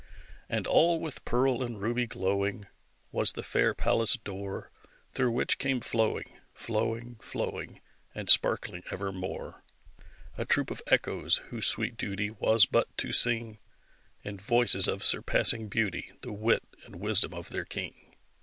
[0.49, 2.65] And all with pearl and ruby glowing
[3.11, 4.71] Was the fair palace door,
[5.13, 7.81] Through which came flowing, flowing, flowing,
[8.15, 9.63] And sparkling evermore,
[10.39, 13.59] A troop of Echoes, whose sweet duty Was but to sing,
[14.23, 18.15] In voices of surpassing beauty, The wit and wisdom of their king.